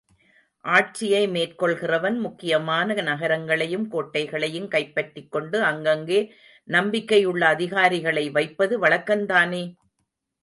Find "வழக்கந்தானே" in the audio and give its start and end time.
8.79-9.63